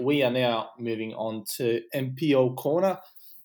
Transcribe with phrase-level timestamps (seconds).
[0.00, 2.98] we are now moving on to NPL Corner.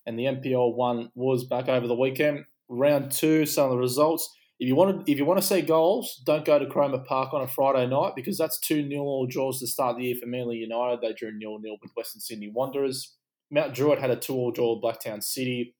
[0.06, 2.44] And the NPL one was back over the weekend.
[2.68, 4.32] Round two, some of the results.
[4.58, 7.34] If you want to, if you want to see goals, don't go to Cromer Park
[7.34, 10.26] on a Friday night because that's two nil all draws to start the year for
[10.26, 11.00] Manly United.
[11.02, 13.16] They drew nil nil with Western Sydney Wanderers.
[13.50, 15.74] Mount Druitt had a two all draw with Blacktown City.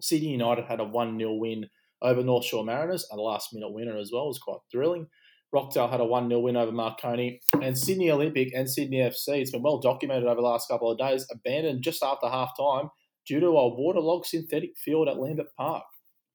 [0.00, 1.66] Sydney United had a one 0 win
[2.02, 4.24] over North Shore Mariners, a last minute winner as well.
[4.24, 5.06] It was quite thrilling.
[5.52, 7.40] Rockdale had a 1 0 win over Marconi.
[7.60, 10.98] And Sydney Olympic and Sydney FC, it's been well documented over the last couple of
[10.98, 12.88] days, abandoned just after half time
[13.26, 15.84] due to a waterlogged synthetic field at Lambert Park.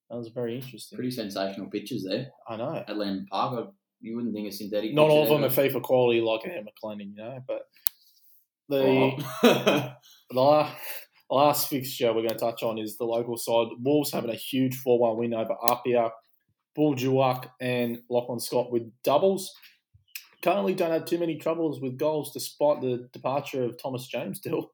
[0.09, 0.97] That was very interesting.
[0.97, 2.83] Pretty sensational pitches there I know.
[2.87, 3.69] at Lambert Park.
[4.01, 4.93] You wouldn't think a synthetic.
[4.93, 7.61] Not all of them are FIFA quality like a McLennan, you know, but
[8.69, 9.93] the, Oh.
[10.29, 10.69] the
[11.29, 13.67] last fixture we're going to touch on is the local side.
[13.83, 16.09] Wolves having a huge 4 1 win over Apia.
[16.75, 19.53] Bull Juak and Lachlan Scott with doubles.
[20.41, 24.71] Currently don't have too many troubles with goals despite the departure of Thomas James still.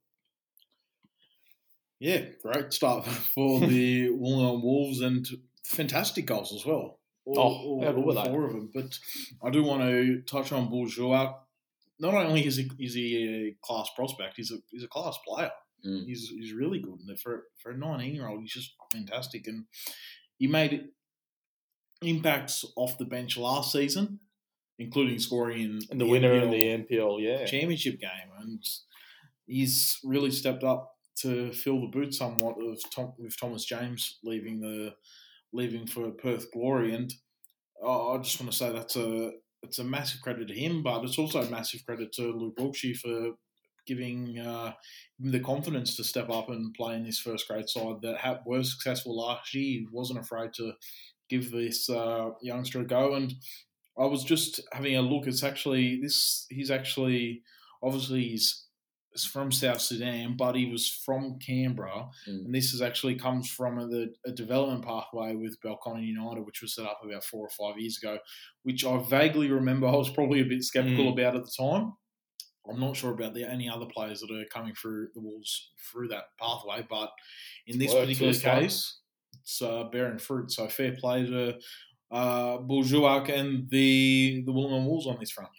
[1.99, 5.27] Yeah, great start for the Wollongong Wolves and
[5.63, 6.99] fantastic goals as well.
[7.25, 8.29] All, Oh, all- how good were all they?
[8.31, 8.71] four of them.
[8.73, 8.97] But
[9.43, 11.35] I do want to touch on Bourgeois.
[11.99, 15.51] Not only is he, is he a class prospect, he's a he's a class player.
[15.85, 16.05] Mm.
[16.05, 16.99] He's he's really good.
[17.07, 19.45] And for for a nineteen year old, he's just fantastic.
[19.45, 19.65] And
[20.39, 20.85] he made
[22.01, 24.19] impacts off the bench last season,
[24.79, 27.45] including scoring in And the winner in the NPL, yeah.
[27.45, 28.63] championship game, and
[29.45, 34.59] he's really stepped up to fill the boot somewhat of Tom, with Thomas James leaving
[34.59, 34.95] the
[35.53, 37.13] leaving for Perth Glory, and
[37.83, 39.31] uh, I just want to say that's a
[39.63, 42.95] it's a massive credit to him, but it's also a massive credit to Luke Wilkshire
[42.95, 43.33] for
[43.85, 44.73] giving uh,
[45.19, 48.39] him the confidence to step up and play in this first grade side that ha-
[48.45, 49.63] were successful last year.
[49.63, 50.73] He wasn't afraid to
[51.31, 53.33] give this uh, youngster a go, and
[53.97, 55.25] I was just having a look.
[55.27, 56.45] It's actually this.
[56.49, 57.41] He's actually
[57.83, 58.67] obviously he's,
[59.11, 62.45] he's from South Sudan, but he was from Canberra, Mm.
[62.45, 66.61] and this is actually comes from a, the, a development pathway with Belconnen United, which
[66.61, 68.19] was set up about four or five years ago,
[68.63, 69.87] which I vaguely remember.
[69.87, 71.13] I was probably a bit skeptical Mm.
[71.13, 71.93] about at the time.
[72.69, 76.09] I'm not sure about the any other players that are coming through the walls through
[76.09, 77.09] that pathway, but
[77.65, 78.99] in this Worked particular case,
[79.61, 80.51] uh, bearing fruit.
[80.51, 81.57] So fair play to
[82.11, 85.49] uh, Bourgeois and the the Wollongong Wolves on this front.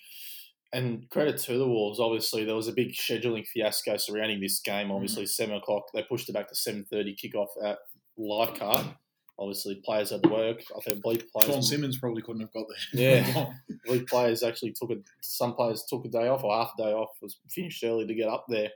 [0.75, 2.01] And credit to the Wolves.
[2.01, 4.91] Obviously, there was a big scheduling fiasco surrounding this game.
[4.91, 5.85] Obviously, seven o'clock.
[5.93, 7.79] They pushed it back to seven thirty kickoff at
[8.19, 8.95] Lightcard.
[9.39, 10.63] Obviously, players had to work.
[10.77, 11.53] I think believe players.
[11.53, 13.25] Sean Simmons probably couldn't have got there.
[13.25, 13.47] Yeah.
[13.85, 14.97] believe players actually took a.
[15.21, 17.11] Some players took a day off or half a day off.
[17.21, 18.71] Was finished early to get up there.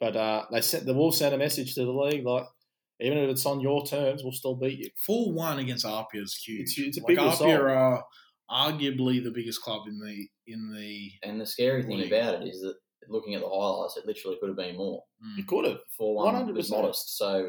[0.00, 2.46] But uh, they sent the Wolves sent a message to the league like,
[3.00, 4.90] even if it's on your terms, we'll still beat you.
[5.06, 6.78] Four one against Apia is huge.
[6.78, 7.70] It's- it's a like big Apia result.
[7.76, 8.04] are
[8.50, 11.10] arguably the biggest club in the in the.
[11.28, 12.12] And the scary thing League.
[12.12, 12.74] about it is that
[13.08, 15.02] looking at the highlights, it literally could have been more.
[15.24, 15.36] Mm.
[15.38, 15.78] You could have.
[15.96, 16.70] Four one was 100%.
[16.70, 17.16] modest.
[17.18, 17.46] So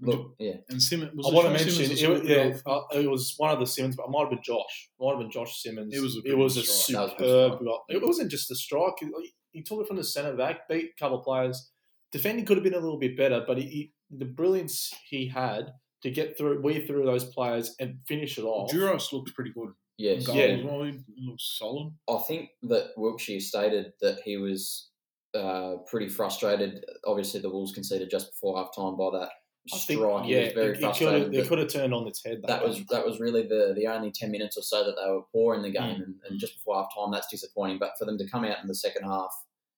[0.00, 2.80] look, yeah, And Simmons was I it want to mention, Simmons it, was- yeah, uh,
[3.00, 4.90] it was one of the Simmons, but it might have been Josh.
[4.98, 5.94] It might have been Josh Simmons.
[5.94, 7.16] It was a it was a strike.
[7.18, 7.60] That was a superb.
[7.60, 7.80] strike.
[8.02, 8.94] It wasn't just a strike.
[9.00, 9.10] He,
[9.52, 11.70] he took it from the centre back, beat a couple of players.
[12.12, 15.72] Defending could have been a little bit better, but he, he, the brilliance he had
[16.02, 18.70] to get through, weave through those players and finish it off.
[18.72, 19.70] Duros looks pretty good.
[19.98, 20.64] yes, Goals, Yeah.
[20.64, 21.92] well, he looks solid.
[22.08, 24.88] I think that Wilkshire stated that he was
[25.34, 26.84] uh, pretty frustrated.
[27.06, 29.28] Obviously, the Wolves conceded just before half time by that
[29.72, 29.86] I strike.
[29.98, 31.22] think, he yeah, was very it, it could frustrated.
[31.22, 32.40] have, it that- could have turned on its head.
[32.46, 35.20] that was that was really the the only ten minutes or so that they were
[35.32, 36.04] poor in the game, Mm.
[36.04, 37.78] and, and just before half time, that's disappointing.
[37.78, 39.30] But for them to come out in the second half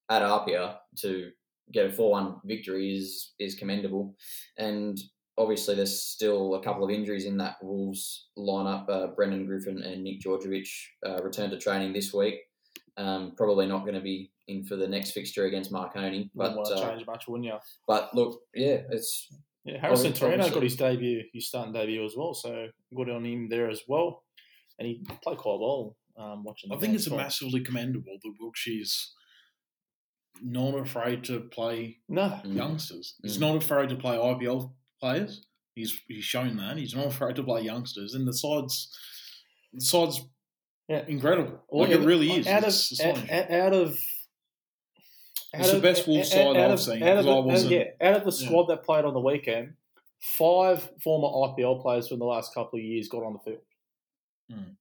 [0.09, 1.31] at Apia to
[1.71, 4.15] get a four one victory is is commendable,
[4.57, 4.99] and
[5.37, 8.89] obviously there's still a couple of injuries in that Wolves lineup.
[8.89, 10.69] Uh, Brendan Griffin and Nick Georgievich
[11.05, 12.35] uh, returned to training this week.
[12.97, 16.55] Um, probably not going to be in for the next fixture against Marconi, Wouldn't but
[16.55, 17.57] want to uh, change much, wouldn't you?
[17.87, 19.29] but look, yeah, it's
[19.65, 22.33] Yeah, Harrison Torino got his debut, his starting debut as well.
[22.33, 24.23] So good on him there as well,
[24.77, 25.95] and he played quite well.
[26.15, 27.21] Um, watching, the I think it's as well.
[27.21, 29.15] massively commendable that Wilkshire's
[30.41, 32.55] not afraid to play No, Mm.
[32.55, 33.15] youngsters.
[33.21, 33.41] He's Mm.
[33.41, 35.45] not afraid to play IPL players.
[35.75, 38.95] He's he's shown that he's not afraid to play youngsters, and the side's
[39.73, 40.21] the side's
[40.89, 41.05] Yeah.
[41.07, 41.63] incredible.
[41.69, 42.47] Well, like it yeah, really is.
[42.47, 43.55] Out of It's out, astonishing.
[43.55, 43.99] out of
[45.55, 48.15] It's the best Wolves side I've seen, Out of, 'cause I the, wasn't- yeah, out
[48.17, 48.47] of the yeah.
[48.47, 49.75] squad that played on the weekend,
[50.19, 53.61] five former IPL players from the last couple of years got on the field.
[54.51, 54.73] Hmm.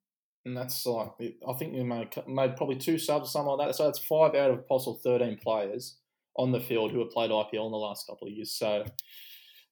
[0.45, 3.75] And that's like, I think we made, made probably two subs or something like that.
[3.77, 5.99] So that's five out of possible 13 players
[6.37, 8.53] on the field who have played IPL in the last couple of years.
[8.53, 8.85] So,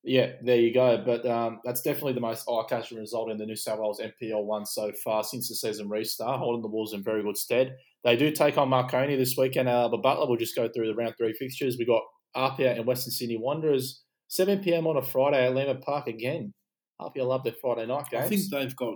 [0.04, 1.02] yeah, there you go.
[1.04, 4.64] But um, that's definitely the most eye-catching result in the New South Wales NPL one
[4.64, 7.76] so far since the season restart, holding the Wolves in very good stead.
[8.04, 9.68] They do take on Marconi this weekend.
[9.68, 11.76] Uh, but Butler will just go through the round three fixtures.
[11.78, 12.02] We got
[12.36, 14.86] Apia and Western Sydney Wanderers, 7 p.m.
[14.86, 16.54] on a Friday at Lambert Park again.
[17.00, 18.24] Apia love their Friday night games.
[18.24, 18.94] I think they've got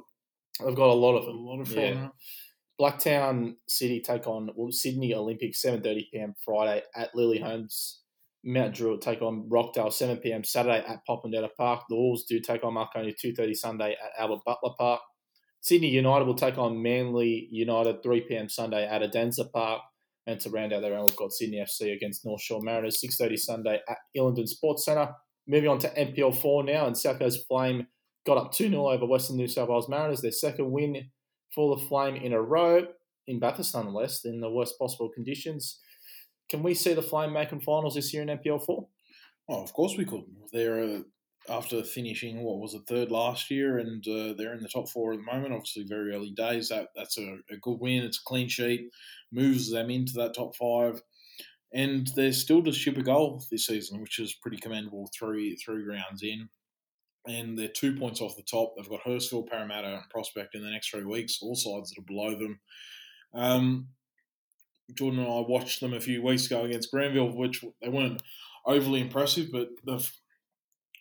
[0.63, 1.95] They've got a lot of a lot of Yeah.
[1.95, 2.11] fun.
[2.81, 6.35] Blacktown City take on well, Sydney Olympic 7:30 p.m.
[6.45, 8.01] Friday at Lily Holmes.
[8.47, 10.45] Mount Druitt take on Rockdale 7 p.m.
[10.45, 11.85] Saturday at Popondetta Park.
[11.89, 15.01] The Wolves do take on Marconi 2:30 Sunday at Albert Butler Park.
[15.61, 18.49] Sydney United will take on Manly United 3 p.m.
[18.51, 19.81] Sunday at Edensor Park.
[20.27, 23.39] And to round out their round, we've got Sydney FC against North Shore Mariners 6:30
[23.39, 25.15] Sunday at Illington Sports Centre.
[25.47, 27.87] Moving on to NPL 4 now, and South Coast Flame
[28.27, 31.11] got up 2 0 over Western New South Wales Mariners, their second win
[31.55, 32.87] for the Flame in a row,
[33.27, 35.81] in Bathurst nonetheless, in the worst possible conditions.
[36.49, 38.87] Can we see the Flame making finals this year in NPL 4?
[39.49, 40.25] Oh, of course we could.
[40.53, 40.99] They're uh,
[41.49, 45.13] after finishing what was it third last year, and uh, they're in the top four
[45.13, 45.53] at the moment.
[45.53, 46.69] Obviously, very early days.
[46.69, 48.03] That that's a, a good win.
[48.03, 48.89] It's a clean sheet,
[49.33, 51.03] moves them into that top five,
[51.73, 55.11] and they're still to ship a goal this season, which is pretty commendable.
[55.17, 56.49] Three three rounds in,
[57.27, 58.75] and they're two points off the top.
[58.77, 61.39] They've got Hurstville, Parramatta, and Prospect in the next three weeks.
[61.43, 62.61] All sides that are below them.
[63.35, 63.89] Um,
[64.95, 68.23] Jordan and I watched them a few weeks ago against Granville, which they weren't
[68.67, 70.07] overly impressive, but the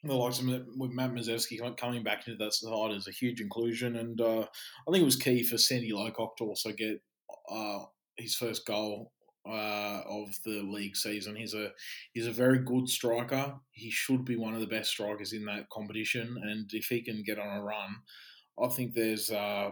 [0.05, 3.95] the likes of with Matt Mazewski coming back into that side is a huge inclusion,
[3.95, 7.01] and uh, I think it was key for Sandy Locock to also get
[7.49, 7.85] uh,
[8.17, 9.12] his first goal
[9.47, 11.35] uh, of the league season.
[11.35, 11.71] He's a
[12.13, 13.55] he's a very good striker.
[13.71, 17.23] He should be one of the best strikers in that competition, and if he can
[17.23, 17.95] get on a run,
[18.61, 19.71] I think there's uh,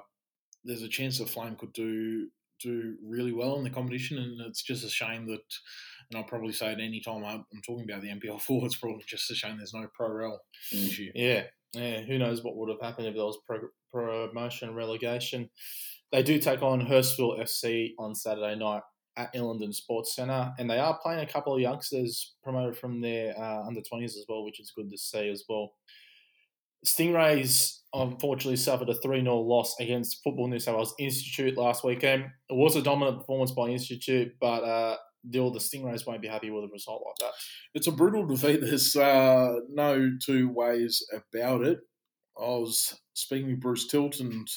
[0.63, 2.27] there's a chance that Flame could do
[2.61, 5.41] do really well in the competition, and it's just a shame that
[6.11, 9.03] and I'll probably say it any time I'm talking about the NPL four, it's probably
[9.07, 10.41] just a shame there's no pro rel
[10.71, 11.11] this year.
[11.15, 12.01] Yeah, yeah.
[12.01, 15.49] Who knows what would have happened if there was pro- promotion relegation?
[16.11, 18.81] They do take on Hurstville FC on Saturday night
[19.17, 23.37] at Illington Sports Centre, and they are playing a couple of youngsters promoted from their
[23.37, 25.73] uh, under twenties as well, which is good to see as well.
[26.85, 32.23] Stingrays unfortunately suffered a 3 0 loss against Football New South Wales Institute last weekend.
[32.49, 34.97] It was a dominant performance by Institute, but uh,
[35.29, 37.33] deal the Stingrays won't be happy with a result like that.
[37.75, 38.61] It's a brutal defeat.
[38.61, 41.79] There's uh, no two ways about it.
[42.37, 44.47] I was speaking with Bruce Tilt, and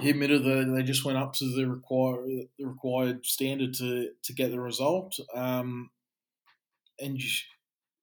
[0.00, 4.32] he admitted that they just went up to the required the required standard to to
[4.32, 5.18] get the result.
[5.34, 5.90] Um,
[6.98, 7.20] and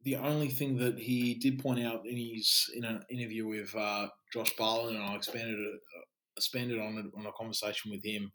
[0.04, 4.08] the only thing that he did point out in his in an interview with uh,
[4.32, 6.02] Josh Barlin, and I expanded uh,
[6.38, 8.32] expanded on it on a conversation with him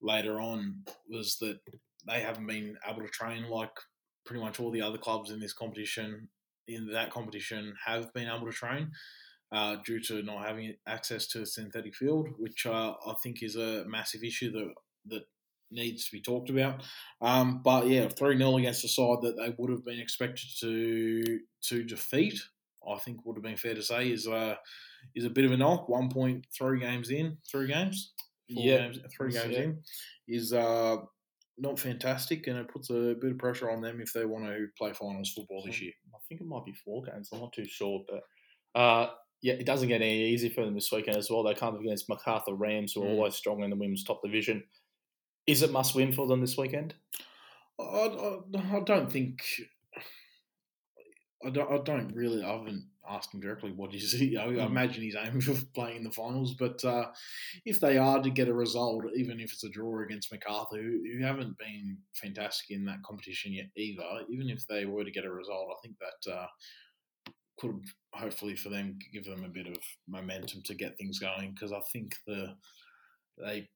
[0.00, 1.58] later on, was that
[2.06, 3.72] they haven't been able to train like
[4.24, 6.28] pretty much all the other clubs in this competition
[6.68, 8.90] in that competition have been able to train
[9.52, 13.56] uh, due to not having access to a synthetic field, which uh, I think is
[13.56, 14.74] a massive issue that
[15.06, 15.24] that
[15.70, 16.84] needs to be talked about.
[17.20, 21.40] Um, but yeah, three 0 against a side that they would have been expected to
[21.68, 22.40] to defeat,
[22.88, 24.56] I think would have been fair to say is uh,
[25.14, 25.88] is a bit of a knock.
[25.88, 28.14] One point three games in, three games,
[28.54, 28.76] four Yeah.
[28.76, 29.58] games, three games Yeah.
[29.58, 29.82] in,
[30.28, 30.98] is uh,
[31.58, 34.68] not fantastic, and it puts a bit of pressure on them if they want to
[34.78, 35.92] play finals football this year.
[36.14, 37.30] I think it might be four games.
[37.32, 38.22] I'm not too sure, but
[38.80, 41.42] uh, yeah, it doesn't get any easier for them this weekend as well.
[41.42, 43.16] They come up against Macarthur Rams, who are Mm.
[43.16, 44.64] always strong in the women's top division.
[45.46, 46.94] Is it must win for them this weekend?
[47.78, 48.38] I, I,
[48.76, 49.42] I don't think.
[51.44, 52.42] I don't, I don't really.
[52.42, 54.36] I haven't asked him directly what is he.
[54.36, 54.66] I, I Mm.
[54.66, 56.54] imagine he's aiming for playing in the finals.
[56.54, 57.10] But uh,
[57.64, 61.02] if they are to get a result, even if it's a draw against MacArthur, who,
[61.10, 65.24] who haven't been fantastic in that competition yet either, even if they were to get
[65.24, 66.46] a result, I think that uh,
[67.60, 67.80] could
[68.12, 71.52] hopefully for them give them a bit of momentum to get things going.
[71.52, 72.54] Because I think the
[73.38, 73.68] they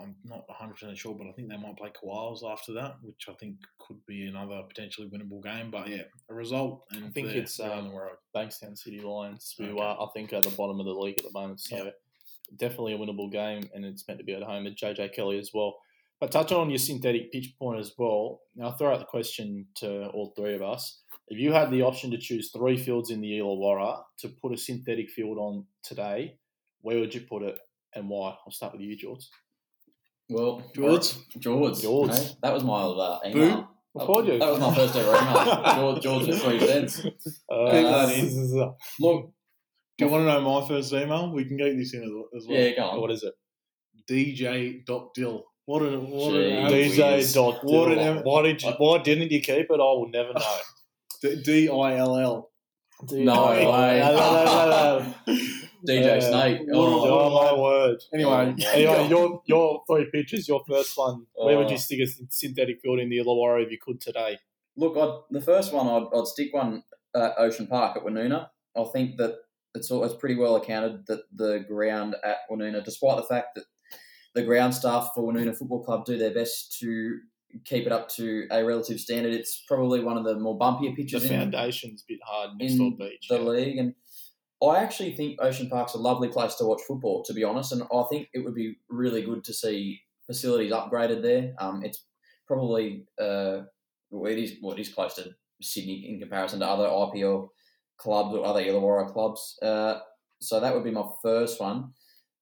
[0.00, 3.32] I'm not 100% sure, but I think they might play Koalas after that, which I
[3.40, 5.70] think could be another potentially winnable game.
[5.70, 6.84] But yeah, a result.
[6.92, 7.92] And I think it's, um.
[8.36, 9.80] Bankstown City Lions, who Okay.
[9.80, 11.60] are, I think, at the bottom of the league at the moment.
[11.60, 11.90] So Yeah.
[12.56, 15.50] definitely a winnable game, and it's meant to be at home at JJ Kelly as
[15.52, 15.80] well.
[16.20, 19.66] But touching on your synthetic pitch point as well, now I'll throw out the question
[19.76, 21.02] to all three of us.
[21.30, 24.56] If you had the option to choose three fields in the Illawarra to put a
[24.56, 26.36] synthetic field on today,
[26.80, 27.58] where would you put it
[27.94, 28.34] and why?
[28.44, 29.26] I'll start with you, George.
[30.30, 31.14] Well, George?
[31.38, 32.14] George, George.
[32.16, 33.68] hey, that was my uh, email.
[33.98, 34.38] I told you.
[34.38, 35.74] That was my first ever email.
[35.74, 37.04] George, George with three cents.
[37.50, 38.52] Uh, that is-
[39.00, 39.32] Look,
[39.98, 41.32] Do you want to know my first email?
[41.32, 42.58] We can get this in as- as well.
[42.58, 43.00] yeah, go on.
[43.00, 43.34] what is it?
[44.08, 45.44] DJ.dill.
[45.66, 46.96] What an what Gee an whiz.
[46.98, 47.62] DJ dot.
[47.64, 48.22] What an Dill.
[48.22, 48.70] why did you?
[48.78, 49.70] Why didn't you keep it?
[49.70, 50.56] I will never know.
[51.22, 52.50] D I L L.
[53.10, 54.00] No way.
[55.86, 56.20] DJ Yeah.
[56.20, 56.62] Snake.
[56.72, 57.98] Oh, Oh, my word.
[58.12, 61.26] Anyway, Oh, Anyway, your your three pitches, your first one.
[61.34, 61.70] Where would Oh.
[61.70, 64.38] you stick a synthetic field in the Illawarra if you could today?
[64.76, 66.82] Look, I'd, the first one, I'd, I'd stick one
[67.14, 68.48] at Ocean Park at Woonona.
[68.76, 69.36] I think that
[69.74, 73.64] it's, all, it's pretty well accounted that the ground at Woonona, despite the fact that
[74.34, 77.18] the ground staff for Woonona Football Club do their best to
[77.64, 81.02] keep it up to a relative standard, it's probably one of the more bumpier The
[81.02, 83.26] pitches in, foundation's a bit hard next in beach.
[83.28, 83.42] the yeah.
[83.42, 83.78] league.
[83.78, 83.94] And
[84.62, 87.72] I actually think Ocean Park's a lovely place to watch football, to be honest.
[87.72, 91.54] And I think it would be really good to see facilities upgraded there.
[91.58, 92.04] Um, it's
[92.46, 93.60] probably uh,
[94.10, 97.48] well, it is well, it is close to Sydney in comparison to other IPL
[97.98, 99.58] clubs or other Illawarra clubs.
[99.62, 99.98] Uh,
[100.40, 101.92] so that would be my first one.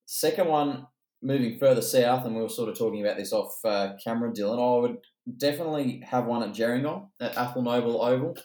[0.07, 0.87] Second one,
[1.23, 4.59] moving further south, and we were sort of talking about this off uh, camera, Dylan.
[4.59, 4.99] I would
[5.39, 8.37] definitely have one at Gerringong at Apple Noble Oval.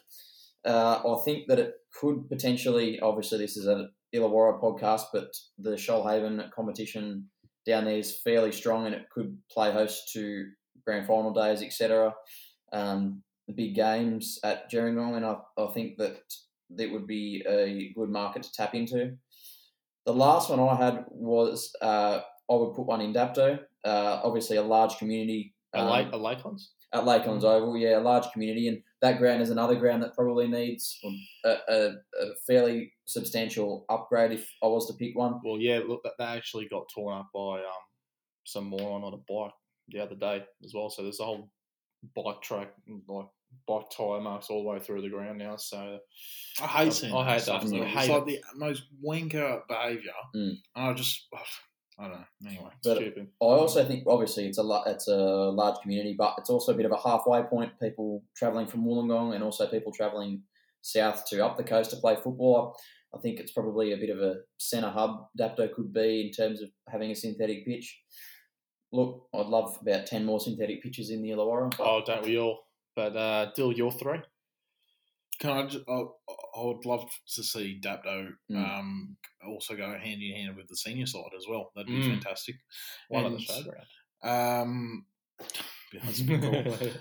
[0.65, 5.71] Uh, I think that it could potentially, obviously, this is an Illawarra podcast, but the
[5.71, 7.29] Shoalhaven competition
[7.65, 10.47] down there is fairly strong and it could play host to
[10.85, 12.13] grand final days, etc.
[12.73, 16.19] Um, the big games at Gerringong, and I, I think that
[16.75, 19.17] that would be a good market to tap into.
[20.05, 22.21] The last one I had was uh,
[22.51, 23.59] I would put one in Dapto.
[23.83, 25.53] Uh, obviously, a large community.
[25.73, 26.67] A um, lake, a Lakons?
[26.93, 30.47] at Lakelands Oval, yeah, a large community, and that ground is another ground that probably
[30.47, 30.99] needs
[31.45, 31.75] a, a,
[32.21, 35.39] a fairly substantial upgrade if I was to pick one.
[35.43, 37.83] Well, yeah, look, that, that actually got torn up by um
[38.45, 39.53] some moron on a bike
[39.89, 40.89] the other day as well.
[40.89, 41.49] So there's a whole
[42.15, 42.73] bike track,
[43.07, 43.27] like
[43.67, 45.55] bike tyre marks all the way through the ground now.
[45.55, 45.99] So
[46.61, 47.63] I hate I- seeing I hate that.
[47.63, 48.41] It's I hate like it.
[48.53, 50.11] the most wanker behaviour.
[50.35, 50.55] Mm.
[50.75, 51.27] And I just,
[51.99, 52.25] I don't know.
[52.49, 53.27] Anyway, But- stupid.
[53.41, 55.15] I also think obviously it's a lo- it's a
[55.51, 57.79] large community, but it's also a bit of a halfway point.
[57.79, 60.43] People travelling from Wollongong and also people travelling
[60.81, 62.75] south to up the coast to play football.
[63.13, 66.61] I think it's probably a bit of a centre hub Dapto could be in terms
[66.61, 68.01] of having a synthetic pitch.
[68.93, 71.73] Look, I'd love about ten more synthetic pitches in the Illawarra.
[71.79, 72.67] Oh, don't we all?
[72.95, 74.19] But uh, Dill, your three.
[75.39, 75.65] can I?
[75.67, 76.03] Just, I,
[76.55, 78.57] I would love to see Dapto Mm.
[78.79, 79.17] um,
[79.47, 81.71] also go hand in hand with the senior side as well.
[81.75, 82.09] That'd be Mm.
[82.09, 82.55] fantastic.
[83.09, 84.61] One And, the showground.
[84.61, 85.05] Um,
[85.93, 86.51] yeah, that's a bit cool.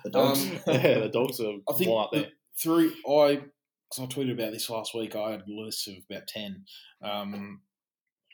[0.04, 0.44] the dogs.
[0.46, 2.30] Um, yeah, the dogs are I think the there.
[2.56, 3.40] three I
[3.88, 5.16] because I tweeted about this last week.
[5.16, 6.64] I had a list of about ten,
[7.02, 7.60] um,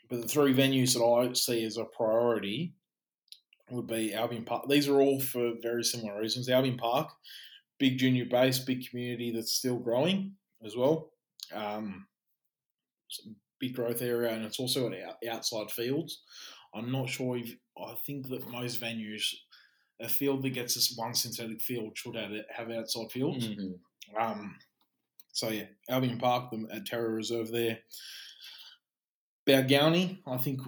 [0.09, 2.73] but the three venues that I see as a priority
[3.71, 4.69] would be Albion Park.
[4.69, 6.47] These are all for very similar reasons.
[6.47, 7.09] Albion Park,
[7.79, 11.11] big junior base, big community that's still growing as well.
[11.53, 12.07] Um,
[13.09, 16.21] some big growth area, and it's also at out- outside fields.
[16.73, 19.23] I'm not sure if I think that most venues.
[19.99, 23.47] A field that gets us one synthetic field should have, have outside fields.
[23.47, 23.79] Mm.
[24.19, 24.55] Um,
[25.31, 27.79] so yeah, Albion Park, the at Terra Reserve there.
[29.47, 30.61] Balgownie, I think,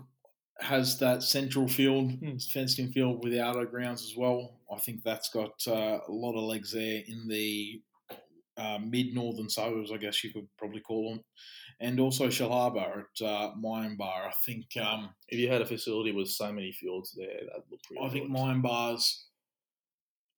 [0.60, 2.38] has that central field, Hmm.
[2.38, 4.60] fenced in field with outer grounds as well.
[4.74, 7.82] I think that's got uh, a lot of legs there in the
[8.60, 11.24] uh, mid northern suburbs, I guess you could probably call them.
[11.80, 13.52] And also Harbour at uh.
[13.58, 17.82] I think um, If you had a facility with so many fields there, that'd look
[17.84, 18.38] pretty I think good.
[18.38, 19.28] Myimbarr's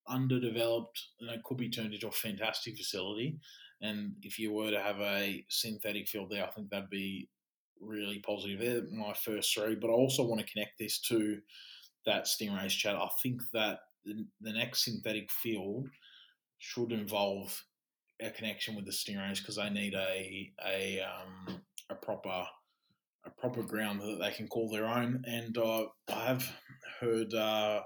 [0.08, 3.40] underdeveloped and it could be turned into a fantastic facility.
[3.82, 7.28] And if you were to have a synthetic field there, I think that'd be
[7.80, 8.60] really positive.
[8.60, 11.40] They're my first three, but I also want to connect this to
[12.06, 12.96] that Stingrays chat.
[12.96, 15.88] I think that the, the next synthetic field
[16.60, 17.60] should involve
[18.22, 22.46] a connection with the Stingrays because they need a a um, a proper
[23.26, 25.24] a proper ground that they can call their own.
[25.28, 26.52] And uh, I have
[27.00, 27.82] heard uh,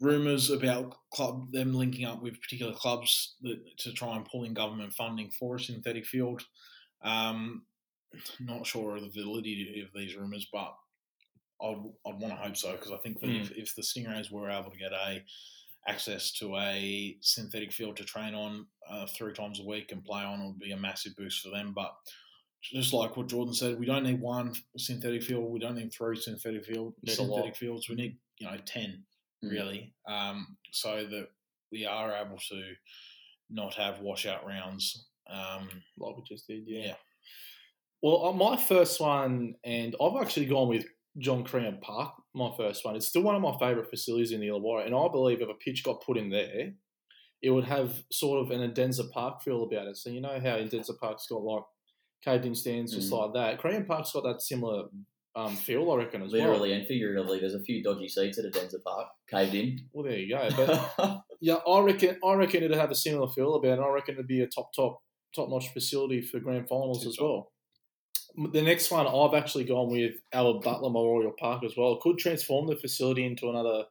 [0.00, 4.54] rumors about club them linking up with particular clubs that, to try and pull in
[4.54, 6.42] government funding for a synthetic field.
[7.02, 7.62] Um,
[8.40, 10.74] not sure of the validity of these rumors, but
[11.62, 14.50] I'd, I'd want to hope so because I think that if, if the Stingrays were
[14.50, 15.22] able to get a
[15.88, 20.22] access to a synthetic field to train on uh, three times a week and play
[20.22, 21.72] on, would be a massive boost for them.
[21.74, 21.92] But
[22.62, 25.50] just like what Jordan said, we don't need one synthetic field.
[25.50, 27.88] We don't need three synthetic field synthetic fields.
[27.88, 29.04] We need you know ten
[29.44, 29.52] Mm.
[29.52, 31.28] really, um, so that
[31.72, 32.62] we are able to
[33.48, 35.06] not have washout rounds.
[35.28, 35.68] Um,
[35.98, 36.88] like we just did, yeah.
[36.88, 36.94] yeah.
[38.02, 40.84] Well, uh, my first one, and I've actually gone with
[41.18, 42.12] John Crean Park.
[42.34, 42.96] My first one.
[42.96, 45.54] It's still one of my favourite facilities in the Illawarra, and I believe if a
[45.54, 46.72] pitch got put in there,
[47.42, 49.96] it would have sort of an Edensor Park feel about it.
[49.96, 51.62] So you know how Edensor Park's got like
[52.24, 53.18] caved in stands, just Mm.
[53.18, 53.58] like that.
[53.60, 54.88] Crean Park's got that similar
[55.36, 56.78] um, feel, I reckon, as Literally well.
[56.78, 59.80] and figuratively, there's a few dodgy seats at a Park caved in.
[59.92, 60.48] Well, there you go.
[60.98, 63.82] But yeah, I reckon I reckon it'd have a similar feel about it.
[63.82, 65.00] I reckon it'd be a top top
[65.34, 67.24] top notch facility for grand finals Tip as top.
[67.24, 67.52] well.
[68.52, 71.94] The next one, I've actually gone with our Butler Memorial Park as well.
[71.94, 73.84] It could transform the facility into another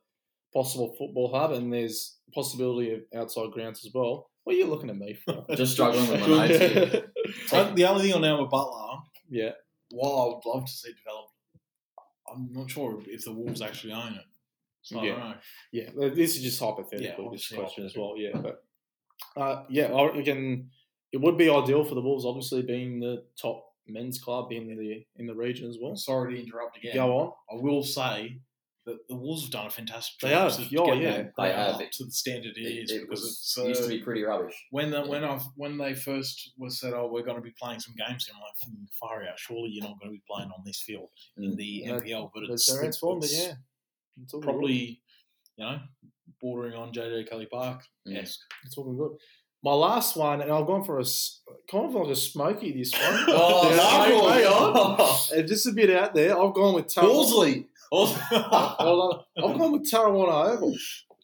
[0.53, 4.29] possible football hub, and there's possibility of outside grounds as well.
[4.43, 5.45] What are you looking at me for?
[5.55, 7.11] Just struggling with my notes here.
[7.51, 8.97] Uh, the only thing I on Albert Butler,
[9.29, 9.51] yeah,
[9.91, 11.33] while I would love to see developed,
[12.31, 14.25] I'm not sure if the Wolves actually own it.
[14.81, 15.11] So I Yeah.
[15.11, 15.35] don't know.
[15.71, 16.09] yeah.
[16.15, 17.01] This is just hypothetical.
[17.03, 17.19] Yeah, this
[17.51, 18.13] obviously question as well.
[18.17, 18.63] Yeah, but
[19.35, 20.69] uh, yeah, I reckon
[21.11, 25.03] it would be ideal for the Wolves, obviously being the top men's club in the
[25.17, 25.95] in the region as well.
[25.95, 26.93] Sorry to interrupt again.
[26.95, 27.31] Go on.
[27.51, 28.39] I will say
[28.89, 30.51] that the Wolves have done a fantastic They job.
[30.51, 30.69] have.
[30.69, 31.23] to Oh, get yeah.
[31.37, 31.75] They have.
[31.75, 33.99] up to the standard it It, is it because was, it's uh, used to be
[34.01, 34.55] pretty rubbish.
[34.71, 35.07] when the, Yeah.
[35.07, 38.25] when I when they first were said, oh, we're going to be playing some games,
[38.25, 39.37] here, I'm like, hmm, far out.
[39.39, 41.57] Surely you're not going to be playing on this field in Mm.
[41.57, 43.53] the Yeah, NPL, but But it's, it's transformed it, it's yeah.
[44.23, 44.45] It's all good.
[44.49, 45.01] probably
[45.57, 45.79] you know
[46.41, 47.81] bordering on JJ Kelly Park.
[48.07, 48.13] Mm.
[48.15, 49.11] Yes, It's looking good.
[49.61, 51.03] My last one, and I've gone for a
[51.69, 53.01] kind of like a smoky this one.
[53.27, 54.29] Oh, Yeah, Marvel.
[54.29, 55.19] hang on.
[55.37, 56.31] And just a bit out there.
[56.39, 56.87] I've gone with
[57.91, 58.79] Tarrawanna.
[58.79, 60.75] Well, I've gone with Tarrawanna Oval.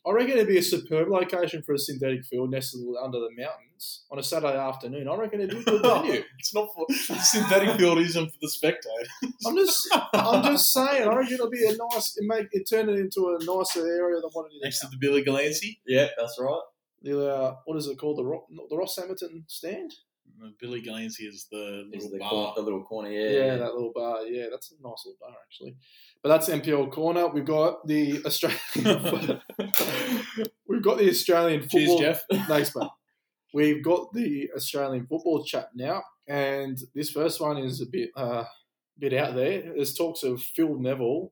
[0.08, 4.04] I reckon it'd be a superb location for a synthetic field nestled under the mountains
[4.12, 5.08] on a Saturday afternoon.
[5.08, 6.22] I reckon it'd be a good venue.
[6.38, 9.10] it's not for the synthetic field isn't for the spectator.
[9.48, 11.08] I'm just, I'm just saying.
[11.10, 14.22] I reckon it'll be a nice, it make it turn it into a nicer area
[14.22, 14.62] than what it is.
[14.64, 16.62] Next to the Billy Galancy, yeah, that's right.
[17.02, 18.18] The uh, what is it called?
[18.20, 19.92] The Ro- the Ross Hamilton stand.
[20.60, 22.30] Billy Galancy is the little the, bar.
[22.30, 23.30] cor- the little corner, yeah.
[23.30, 24.24] Yeah, that little bar.
[24.24, 25.76] Yeah, that's a nice little bar actually.
[26.22, 27.28] But that's NPL corner.
[27.28, 28.60] We've got the Australian.
[30.68, 32.00] We've got the Australian football.
[32.00, 32.24] Cheers.
[32.32, 32.48] Jeff.
[32.48, 32.90] Thanks, mate.
[33.54, 38.44] We've got the Australian football chat now, and this first one is a bit, uh,
[39.00, 39.62] bit out there.
[39.62, 41.32] There's talks of Phil Neville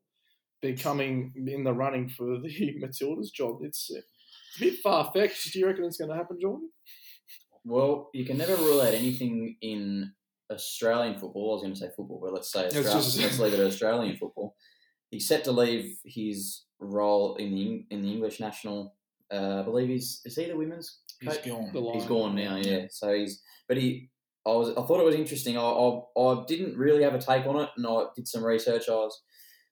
[0.61, 3.59] becoming in the running for the Matildas job.
[3.63, 5.51] It's, uh, it's a bit far fetched.
[5.51, 6.69] Do you reckon it's going to happen, Jordan?
[7.65, 10.11] Well, you can never rule out anything in
[10.51, 11.51] Australian football.
[11.51, 13.03] I was going to say football, but let's say It's Australian.
[13.03, 14.55] just- let's leave it at Australian football.
[15.11, 18.95] He's set to leave his role in the in the English national.
[19.31, 21.45] Uh, I believe he's is he the women's He's coach?
[21.45, 21.69] gone.
[21.71, 21.95] The line.
[21.99, 22.87] He's gone now, yeah.
[22.89, 24.09] So he's, but he,
[24.45, 25.57] I was, I thought it was interesting.
[25.57, 28.89] I, I, I didn't really have a take on it, and I did some research.
[28.89, 29.21] I was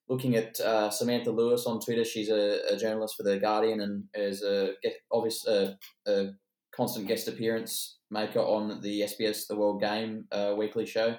[0.08, 2.04] looking at uh, Samantha Lewis on Twitter.
[2.04, 4.72] She's a, a journalist for the Guardian and is a
[5.10, 6.28] obvious a, a
[6.74, 11.16] constant guest appearance maker on the SBS The World Game uh, weekly show.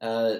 [0.00, 0.36] Uh,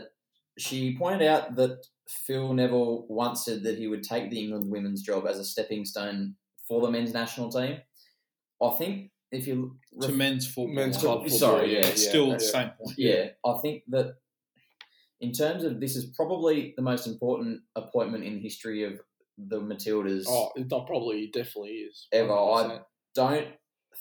[0.59, 5.03] she pointed out that Phil Neville once said that he would take the England women's
[5.03, 7.79] job as a stepping stone for the men's national team.
[8.63, 10.75] I think if you to men's football.
[10.75, 11.39] Men's club football.
[11.39, 12.35] Sorry, yeah, It's yeah, still yeah.
[12.35, 12.99] the same point.
[12.99, 14.15] yeah, I think that
[15.21, 19.01] in terms of this is probably the most important appointment in the history of
[19.39, 22.07] the Matildas Oh, it probably definitely is.
[22.13, 22.33] ever.
[22.33, 22.81] I 100%.
[23.15, 23.47] don't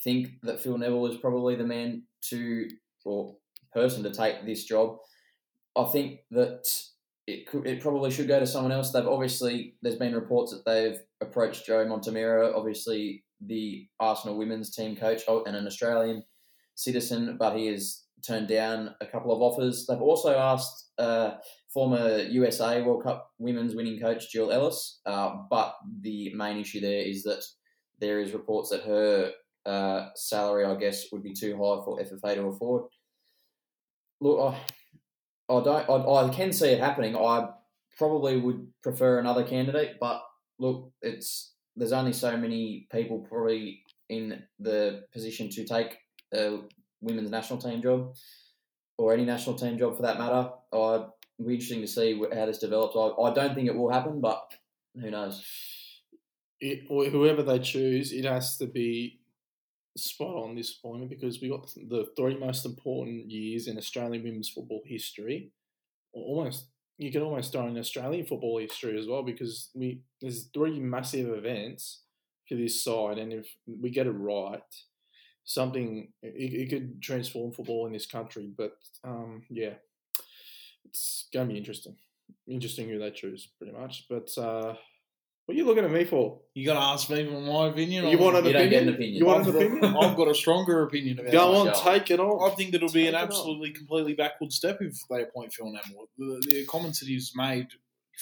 [0.03, 2.67] think that Phil Neville is probably the man to
[3.05, 3.35] or
[3.73, 4.97] person to take this job.
[5.75, 6.65] I think that
[7.27, 8.91] it could, it probably should go to someone else.
[8.91, 14.95] They've obviously there's been reports that they've approached Joe Montemurro, obviously the Arsenal women's team
[14.95, 16.23] coach oh, and an Australian
[16.75, 19.85] citizen, but he has turned down a couple of offers.
[19.87, 21.35] They've also asked uh,
[21.73, 27.01] former USA World Cup women's winning coach Jill Ellis, uh, but the main issue there
[27.01, 27.43] is that
[27.99, 29.31] there is reports that her
[29.65, 32.83] uh, salary, I guess, would be too high for FFA to afford.
[34.21, 34.53] Look,
[35.49, 35.89] I, I don't.
[35.89, 37.15] I, I can see it happening.
[37.15, 37.49] I
[37.97, 40.23] probably would prefer another candidate, but
[40.59, 45.97] look, it's there's only so many people probably in the position to take
[46.33, 46.59] a
[47.01, 48.13] women's national team job
[48.97, 50.49] or any national team job for that matter.
[50.73, 51.05] I
[51.45, 52.95] be interesting to see how this develops.
[52.95, 54.41] I, I don't think it will happen, but
[54.95, 55.43] who knows?
[56.59, 59.19] it, whoever they choose, it has to be
[59.97, 64.49] spot on this point because we got the three most important years in Australian women's
[64.49, 65.51] football history.
[66.13, 70.79] Almost, you can almost throw in Australian football history as well because we there's three
[70.79, 72.01] massive events
[72.47, 74.61] for this side, and if we get it right,
[75.43, 78.51] something it, it could transform football in this country.
[78.55, 79.73] But um, yeah,
[80.85, 81.95] it's going to be interesting.
[82.47, 84.05] Interesting who they choose, pretty much.
[84.09, 84.75] But uh,
[85.45, 86.39] what are you looking at me for?
[86.53, 88.07] You got to ask me for my opinion.
[88.07, 88.69] You want an You don't opinion?
[88.69, 89.15] get an opinion.
[89.15, 89.95] You want I've an got, opinion?
[89.97, 93.07] I've got a stronger opinion about Go on, take it I think that it'll be
[93.07, 93.23] an Take it on.
[93.27, 96.07] absolutely completely backward step if they appoint Phil Neville.
[96.17, 97.67] The, the comments that he's made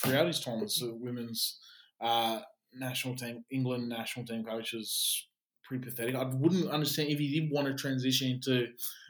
[0.03, 1.59] throughout his time as a women's
[2.01, 2.41] uh,
[2.73, 5.27] national team, England national team coach is
[5.63, 6.15] pretty pathetic.
[6.15, 8.67] I wouldn't understand if he did want to transition into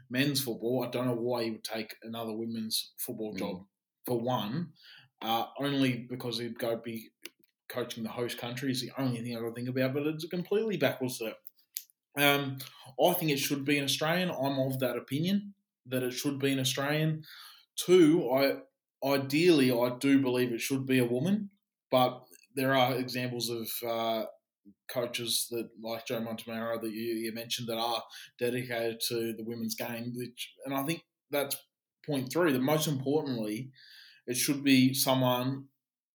[0.10, 0.86] men's football.
[0.86, 3.40] I don't know why he would take another women's football Mm.
[3.40, 3.66] job
[4.06, 4.74] for one,
[5.22, 7.10] uh, only because he'd go be
[7.74, 9.94] coaching the host country is the only thing I can think about.
[9.94, 11.38] But it's a completely backwards step.
[12.18, 12.58] Um,
[13.04, 14.30] I think it should be an Australian.
[14.30, 15.54] I'm of that opinion
[15.88, 17.24] that it should be an Australian.
[17.76, 18.58] Two, I
[19.04, 21.50] ideally I do believe it should be a woman,
[21.92, 22.24] but
[22.56, 24.26] there are examples of uh,
[24.88, 28.04] coaches that like Joe Montemurro that you, you mentioned that are
[28.40, 31.58] dedicated to the women's game, which and I think that's
[32.06, 32.52] point three.
[32.52, 33.72] That most importantly,
[34.28, 35.66] it should be someone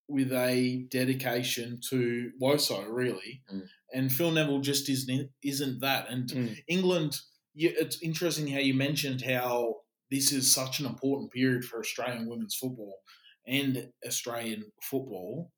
[0.08, 3.42] with a dedication to WOSO, really.
[3.52, 3.68] Mm.
[3.94, 6.10] And Phil Neville just isn't isn't that.
[6.10, 6.56] And Mm.
[6.68, 7.20] England,
[7.54, 12.54] it's interesting how you mentioned how this is such an important period for Australian women's
[12.54, 13.00] football
[13.46, 15.52] and Australian football.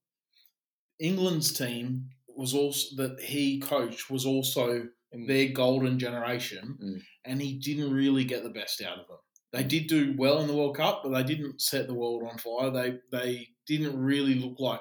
[0.98, 7.02] England's team was also that he coached was also In- their golden generation, Mm.
[7.24, 9.18] and he didn't really get the best out of them.
[9.52, 12.38] They did do well in the World Cup, but they didn't set the world on
[12.38, 12.70] fire.
[12.70, 14.80] They they didn't really look like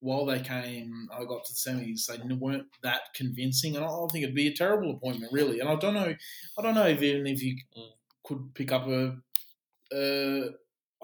[0.00, 4.06] while they came, I got to the semis, they weren't that convincing, and I I
[4.10, 5.60] think it'd be a terrible appointment, really.
[5.60, 6.12] And I don't know,
[6.58, 7.92] I don't know if even if you Mm.
[8.24, 9.16] could pick up a,
[9.94, 10.48] uh,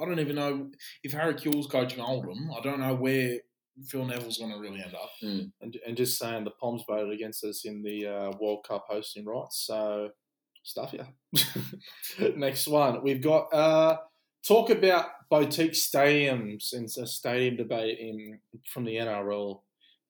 [0.01, 0.71] I don't even know
[1.05, 2.51] if Harry Kewell's coaching Oldham.
[2.57, 3.39] I don't know where
[3.87, 5.11] Phil Neville's going to really end up.
[5.61, 9.25] and, and just saying the Poms voted against us in the uh, World Cup hosting
[9.25, 9.65] rights.
[9.67, 10.11] So
[10.65, 11.07] stuff yeah.
[12.37, 13.97] Next one we've got uh,
[14.49, 19.61] talk about boutique stadiums and a stadium debate in from the NRL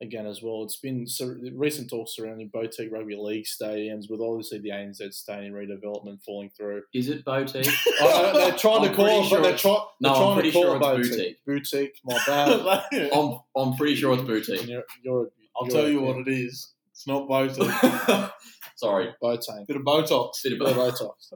[0.01, 0.63] again as well.
[0.63, 5.55] It's been so, recent talks surrounding boutique rugby league stadiums with obviously the ANZ stadium
[5.55, 6.83] redevelopment falling through.
[6.95, 7.67] Is it boutique?
[8.01, 10.63] Oh, they're trying to call it, sure but they're, try, No, they're trying to call
[10.63, 11.45] sure it it's boutique.
[11.45, 13.11] Boutique, my bad.
[13.13, 14.69] I'm, I'm pretty sure it's boutique.
[14.69, 16.75] you're, you're, I'll you're tell you what it is.
[16.93, 18.31] It's not boutique.
[18.77, 19.67] Sorry, Boutique.
[19.67, 20.31] Bit of Botox.
[20.45, 21.01] bit of Bit of both.
[21.01, 21.33] Botox.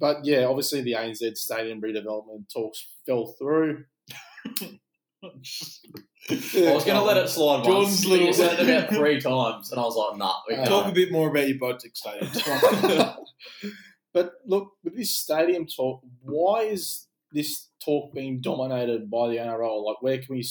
[0.00, 3.84] But yeah, obviously the ANZ stadium redevelopment talks fell through.
[5.24, 5.28] I
[6.30, 8.06] was going to let it slide Jordan's once.
[8.06, 10.34] little- You said it about three times, and I was like, nah.
[10.48, 10.68] We Uh, can't.
[10.68, 13.16] Talk a bit more about your Botox stadiums.
[14.14, 19.84] but look, with this stadium talk, why is this talk being dominated by the NRL?
[19.84, 20.42] Like, where can we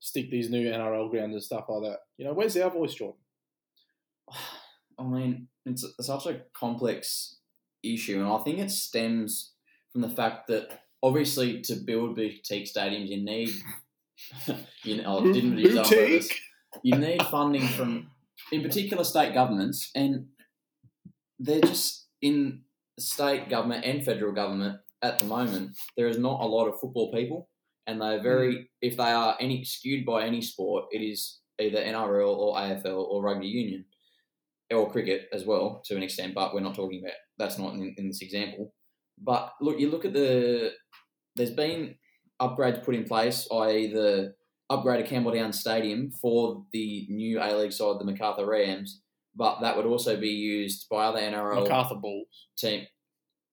[0.00, 1.98] stick these new NRL grounds and stuff like that?
[2.18, 3.20] You know, where's our voice, Jordan?
[4.98, 7.38] I mean, it's such a complex
[7.82, 9.52] issue, and I think it stems
[9.92, 13.50] from the fact that obviously to build boutique stadiums, you need.
[14.84, 16.20] you know, I didn't on.
[16.82, 18.10] You need funding from,
[18.52, 20.26] in particular, state governments, and
[21.38, 22.62] they're just in
[22.98, 25.76] state government and federal government at the moment.
[25.96, 27.48] There is not a lot of football people,
[27.86, 28.54] and they're very.
[28.54, 28.66] Mm.
[28.82, 33.22] If they are any skewed by any sport, it is either NRL or AFL or
[33.22, 33.84] rugby union
[34.72, 37.94] or cricket as well to an extent, but we're not talking about that's not in,
[37.96, 38.72] in this example.
[39.18, 40.72] But look, you look at the
[41.36, 41.96] there's been
[42.40, 44.34] upgrades put in place, i.e., the
[44.70, 49.02] upgrade of Campbelltown Stadium for the new A League side, the Macarthur Rams,
[49.34, 52.48] but that would also be used by other NRL MacArthur Bulls.
[52.56, 52.86] team.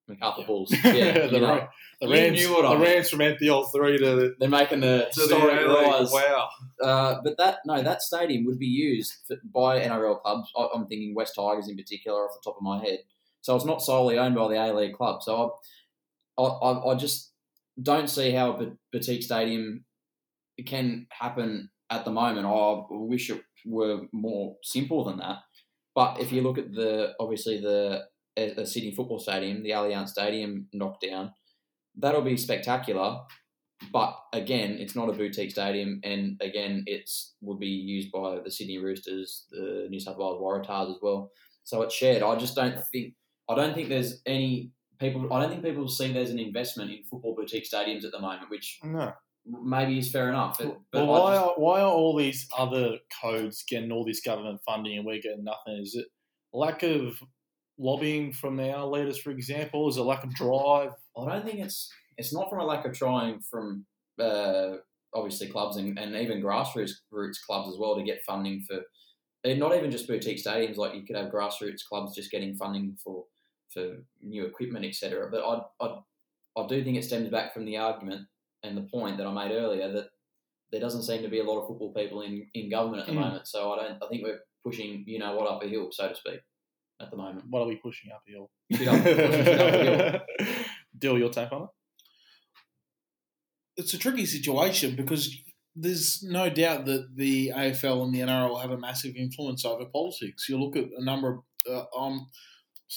[0.08, 0.46] Macarthur Yeah.
[0.46, 0.72] Bulls.
[0.84, 1.68] Yeah, the, know,
[2.00, 2.48] the Rams.
[2.48, 2.82] what I the.
[2.82, 5.86] Rams from NPL three to, they're making the the historic A-League.
[5.86, 6.10] rise.
[6.10, 6.48] Wow.
[6.82, 10.50] Uh, but that no, that stadium would be used for, by NRL clubs.
[10.56, 13.00] I, I'm thinking West Tigers in particular, off the top of my head.
[13.42, 15.22] So it's not solely owned by the A League club.
[15.22, 15.54] So
[16.38, 17.32] I, I, I just
[17.80, 19.84] don't see how a boutique stadium
[20.66, 22.46] can happen at the moment.
[22.46, 25.38] I wish it were more simple than that.
[25.94, 28.04] But if you look at the obviously the
[28.36, 31.32] a, a Sydney football stadium, the Allianz Stadium knockdown,
[31.96, 33.20] that'll be spectacular.
[33.92, 38.50] But again, it's not a boutique stadium, and again, it's would be used by the
[38.50, 41.30] Sydney Roosters, the New South Wales Waratahs as well.
[41.62, 42.22] So it's shared.
[42.22, 43.14] I just don't think
[43.48, 45.32] I don't think there's any people.
[45.32, 48.50] I don't think people see there's an investment in football boutique stadiums at the moment,
[48.50, 49.12] which No.
[49.46, 50.58] maybe is fair enough.
[50.58, 54.20] But, but well, why just- are, why are all these other codes getting all this
[54.20, 55.80] government funding and we're getting nothing?
[55.82, 56.06] Is it
[56.52, 57.18] lack of
[57.78, 59.88] lobbying from our leaders, for example?
[59.88, 60.90] Is it lack of drive?
[61.16, 63.86] I don't think it's it's not from a lack of trying from
[64.20, 64.78] uh,
[65.14, 68.80] obviously clubs and, and even grassroots roots clubs as well to get funding for
[69.46, 73.24] not even just boutique stadiums like you could have grassroots clubs just getting funding for
[73.72, 75.28] for new equipment etc.
[75.30, 75.98] But I, I
[76.56, 78.26] I do think it stems back from the argument
[78.62, 80.08] and the point that I made earlier that
[80.72, 83.12] there doesn't seem to be a lot of football people in, in government at the
[83.12, 83.20] Mm.
[83.20, 83.46] moment.
[83.46, 86.14] So I don't I think we're pushing you know what up a hill so to
[86.14, 86.40] speak
[87.00, 87.44] at the moment.
[87.48, 90.20] What are we pushing up- pushing shit uphill.
[90.98, 91.68] Dill, your take on it?
[93.76, 95.32] it's a tricky situation because
[95.76, 100.48] there's no doubt that the AFL and the NRL have a massive influence over politics.
[100.48, 101.38] You look at a number of
[101.72, 102.26] uh, um,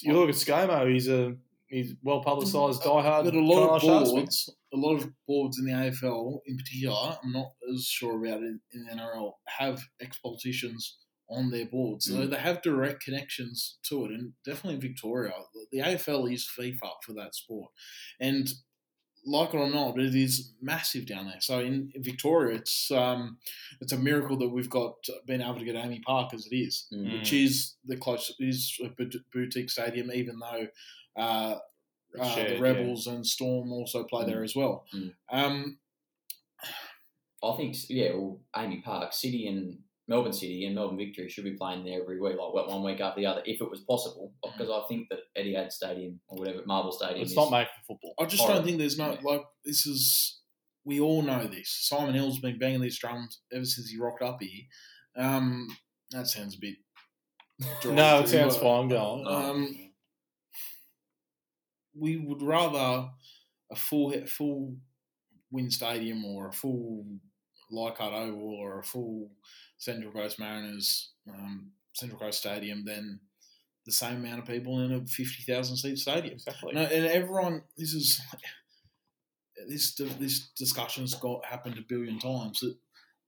[0.00, 1.36] You look at ScoMo, he's a
[1.68, 3.24] he's well publicised, diehard.
[3.24, 7.32] But a lot of boards, a lot of boards in the AFL, in particular, I'm
[7.32, 12.06] not as sure about it in the NRL, have ex politicians on their boards.
[12.06, 12.30] So Mm.
[12.30, 15.32] they have direct connections to it, and definitely in Victoria,
[15.70, 17.70] the AFL is FIFA for that sport.
[18.20, 18.48] And
[19.24, 21.40] like it or not, it is massive down there.
[21.40, 23.38] So in Victoria, it's um,
[23.80, 24.94] it's a miracle that we've got
[25.26, 27.18] been able to get AAMI Park as it is, Mm.
[27.18, 28.90] which is the closest is a
[29.32, 30.66] boutique stadium, even though.
[31.16, 31.58] Uh,
[32.18, 32.60] uh, shared, the yeah.
[32.60, 34.84] Rebels and Storm also play there as well.
[34.94, 35.14] Mm.
[35.30, 35.78] Um,
[37.42, 41.56] I think yeah, well, AAMI Park, City and Melbourne City and Melbourne Victory should be
[41.56, 44.32] playing there every week, like one week after the other, if it was possible.
[44.42, 47.94] Because I think that Etihad Stadium or whatever Marvel Stadium, It's is, not made for
[47.94, 48.14] football.
[48.18, 48.58] I just Horrible.
[48.60, 49.20] don't think there's no Yeah.
[49.22, 50.40] like this is.
[50.84, 51.70] We all know this.
[51.88, 54.64] Simon Hill's been banging these drums ever since he rocked up here.
[55.16, 55.68] Um,
[56.10, 56.76] that sounds a bit.
[57.84, 58.88] No, it sounds do, fine.
[58.88, 59.26] Go on.
[59.50, 59.92] Um,
[61.94, 63.08] we would rather
[63.70, 64.76] a full full
[65.52, 67.04] Win Stadium or a full
[67.72, 69.30] Leichhardt Oval or a full
[69.78, 73.20] Central Coast Mariners um, Central Coast Stadium than
[73.84, 76.34] the same amount of people in a fifty thousand seat stadium.
[76.34, 76.72] Exactly.
[76.74, 78.20] No, and everyone, this is
[79.68, 82.76] this this discussion's got happened a billion times that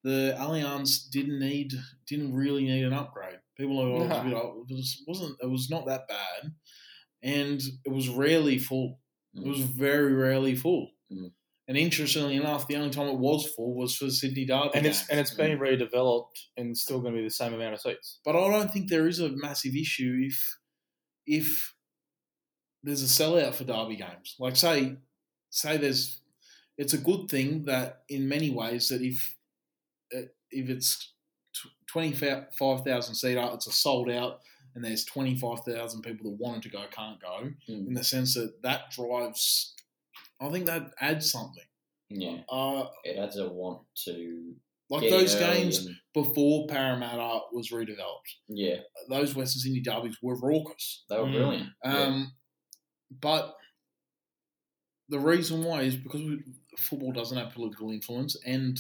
[0.03, 1.73] the Allianz didn't need
[2.07, 3.39] didn't really need an upgrade.
[3.57, 4.23] People are always No.
[4.23, 4.33] bit,
[4.71, 6.53] it was, wasn't it was not that bad,
[7.23, 9.01] and it was rarely full.
[9.35, 10.91] It was very rarely full.
[11.13, 11.33] Mm.
[11.67, 14.71] And interestingly enough, the only time it was full was for Sydney Derby.
[14.75, 15.11] and it's games.
[15.11, 18.21] and it's been redeveloped and still going to be the same amount of seats.
[18.25, 20.59] But I don't think there is a massive issue if
[21.27, 21.75] if
[22.83, 24.37] there's a sellout for derby games.
[24.39, 24.97] Like say
[25.51, 26.21] say there's
[26.77, 29.37] it's a good thing that in many ways that if
[30.15, 31.13] uh, if it's
[31.87, 34.41] twenty five thousand seater, it's a sold out,
[34.75, 37.51] and there's twenty five thousand people that wanted to go can't go.
[37.69, 37.89] Mm.
[37.89, 39.74] In the sense that that drives,
[40.45, 41.65] I think that adds something.
[42.11, 44.55] Yeah, Uh, it adds a want to
[44.91, 48.77] like get those early games and- before Parramatta was redeveloped, yeah,
[49.09, 51.05] those Western Sydney derbies were raucous.
[51.09, 51.33] they were Mm.
[51.33, 51.71] brilliant.
[51.85, 51.99] Yeah.
[51.99, 52.33] Um,
[53.11, 53.57] But
[55.09, 56.43] the reason why is because we,
[56.79, 58.79] football doesn't have political influence, and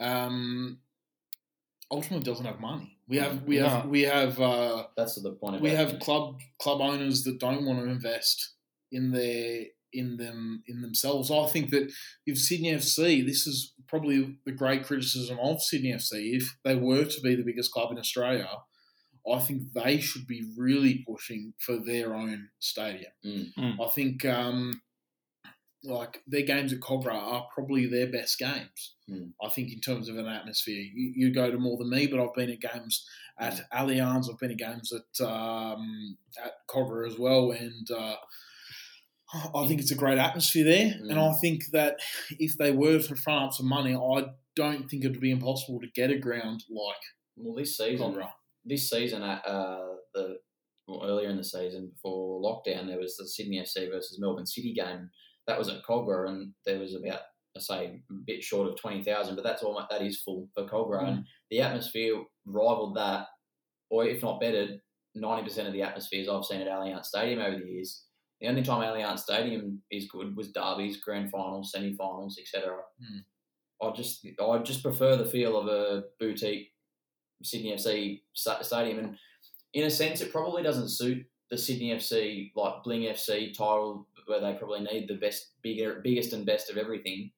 [0.00, 0.80] um,
[1.90, 2.98] ultimately doesn't have money.
[3.08, 3.90] We have we have No.
[3.90, 5.60] we have uh, That's the point.
[5.62, 8.54] we about have club club owners that don't want to invest
[8.92, 9.66] in their
[9.96, 11.30] in them in themselves.
[11.30, 11.92] I think that
[12.26, 16.36] if Sydney FC, this is probably the great criticism of Sydney FC.
[16.36, 18.48] If they were to be the biggest club in Australia,
[19.30, 23.12] I think they should be really pushing for their own stadium.
[23.24, 23.54] Mm.
[23.58, 23.86] Mm.
[23.86, 24.80] I think um,
[25.82, 28.94] like their games at Kogarah are probably their best games.
[29.10, 29.32] Mm.
[29.42, 32.20] I think in terms of an atmosphere, you, you go to more than me, but
[32.20, 33.06] I've been at games
[33.38, 34.30] at Allianz.
[34.30, 38.16] I've been at games at um, at Kogarah as well, and uh,
[39.32, 40.86] I think it's a great atmosphere there.
[40.86, 41.10] Mm.
[41.10, 41.96] And I think that
[42.38, 45.80] if they were to front up some money, I don't think it would be impossible
[45.80, 46.96] to get a ground like
[47.36, 48.14] well this season.
[48.14, 48.30] Kogarah.
[48.64, 50.38] This season, at uh, the
[50.88, 54.72] well, earlier in the season before lockdown, there was the Sydney FC versus Melbourne City
[54.72, 55.10] game.
[55.46, 57.20] That was at Kogarah, and there was about
[57.56, 60.64] I say a bit short of twenty thousand, but that's all that is full for
[60.64, 61.08] Kogarah, Mm.
[61.08, 63.26] and the atmosphere rivaled that,
[63.90, 64.68] or if not better,
[65.14, 68.05] ninety percent of the atmospheres I've seen at Allianz Stadium over the years.
[68.40, 72.76] The only time Allianz Stadium is good was derbies, grand finals, semi-finals, etc.
[73.02, 73.24] Mm.
[73.82, 76.72] I just I just prefer the feel of a boutique
[77.42, 79.18] Sydney FC stadium, and
[79.74, 84.40] in a sense, it probably doesn't suit the Sydney FC like Bling FC title, where
[84.40, 87.30] they probably need the best, bigger, biggest and best of everything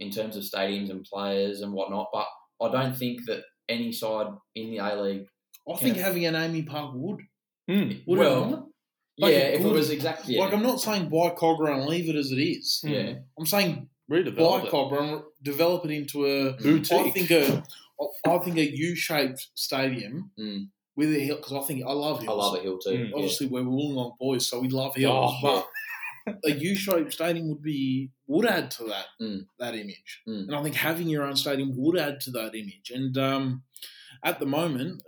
[0.00, 2.08] in terms of stadiums and players and whatnot.
[2.12, 2.26] But
[2.60, 5.26] I don't think that any side in the A League,
[5.70, 6.04] I think Yeah.
[6.04, 7.20] having an AAMI Park would.
[7.70, 8.06] Mm.
[8.06, 8.70] would Well,
[9.18, 9.30] it not?
[9.32, 12.08] yeah, Like, if it was exactly yeah, Like I'm not saying buy Kogarah and leave
[12.08, 12.80] it as it is.
[12.84, 14.70] yeah, I'm saying buy Redevelop it.
[14.72, 16.92] Kogarah and develop it into a Boutique.
[17.06, 17.62] I think a
[18.26, 20.68] I think a U-shaped stadium Mm.
[20.96, 22.30] with a hill because I think I love hills.
[22.30, 22.90] I love a hill too.
[22.90, 23.08] Mm.
[23.08, 23.14] yeah.
[23.14, 25.34] Obviously, we're Wollongong boys, so we love hills.
[25.42, 25.66] Oh,
[26.26, 29.46] but a U-shaped stadium would be would add to that Mm.
[29.58, 30.42] that image, Mm.
[30.48, 32.90] and I think having your own stadium would add to that image.
[32.94, 33.62] And um,
[34.22, 35.02] at the moment,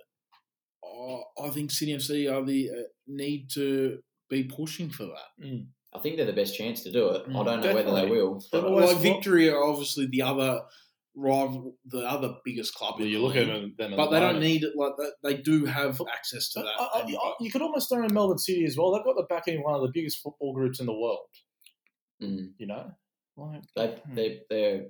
[0.85, 5.64] I I think Sydney FC are the uh, need to be pushing for that.
[5.92, 7.23] I think they're the best chance to do it.
[7.27, 8.40] I Mm, don't know whether they will.
[8.53, 10.62] But- like got- Victory are obviously the other
[11.16, 12.94] rival, the other biggest club.
[13.01, 13.77] Yeah, in you the look at league.
[13.77, 14.77] them, them but they the don't need it.
[14.77, 16.70] Like that, they do have access to I- that.
[16.79, 18.92] I- I- you could almost throw in Melbourne City as well.
[18.92, 21.27] They've got the backing of one of the biggest football groups in the world.
[22.23, 22.53] Mm.
[22.59, 22.92] You know,
[23.37, 24.14] like They, Hmm.
[24.14, 24.87] they, they're.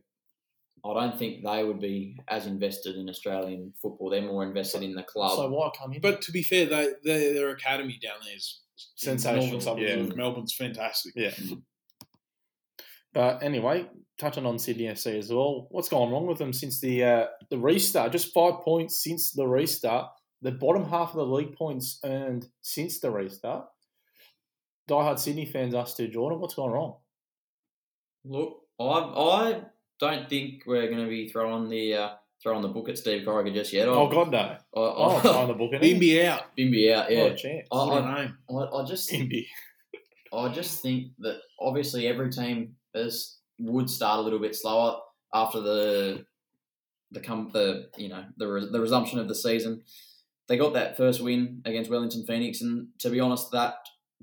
[0.84, 4.10] I don't think they would be as invested in Australian football.
[4.10, 5.36] They're more invested in the club.
[5.36, 6.00] so why come in?
[6.00, 8.60] but to be fair, they, they their academy down there is
[8.94, 9.96] Sensational, Melbourne's, up yeah.
[9.96, 10.16] there.
[10.16, 11.12] Melbourne's fantastic.
[11.16, 11.32] Yeah.
[13.12, 13.88] But anyway,
[14.18, 17.58] touching on Sydney FC as well, what's gone wrong with them since the uh, the
[17.58, 18.12] restart?
[18.12, 20.10] Just five points since the restart.
[20.42, 23.66] The bottom half of the league points earned since the restart.
[24.88, 26.40] Diehard Sydney fans, us to Jordan.
[26.40, 26.96] What's gone wrong?
[28.24, 29.62] Look, I I
[30.00, 32.10] don't think we're going to be throwing the uh,
[32.42, 33.88] throwing the book at Steve Corica just yet.
[33.88, 34.38] I, Oh God, no!
[34.38, 35.82] I, Oh, I, throwing the book in.
[35.82, 36.00] it.
[36.00, 36.56] Bimby out.
[36.56, 37.22] Bimby out, Not yeah.
[37.24, 37.68] a chance.
[37.70, 38.38] I- What a name.
[38.50, 39.46] I, I just Bimby.
[40.32, 44.98] I just think that obviously every team is would start a little bit slower
[45.34, 46.24] after the
[47.10, 49.82] the come the you know the re- the resumption of the season.
[50.48, 53.74] They got that first win against Wellington Phoenix, and to be honest, that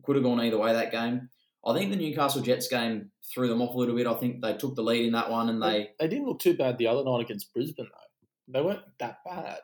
[0.04, 0.74] could have gone either way.
[0.74, 1.30] That game,
[1.68, 4.08] I think the Newcastle Jets game threw them off a little bit.
[4.08, 6.56] I think they took the lead in that one, and they They didn't look too
[6.56, 8.54] bad the other night against Brisbane though.
[8.54, 9.60] They weren't that bad.